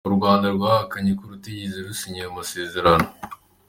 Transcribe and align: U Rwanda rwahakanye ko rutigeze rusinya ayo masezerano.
U 0.09 0.11
Rwanda 0.15 0.47
rwahakanye 0.55 1.11
ko 1.19 1.23
rutigeze 1.31 1.77
rusinya 1.87 2.21
ayo 2.23 2.31
masezerano. 2.39 3.07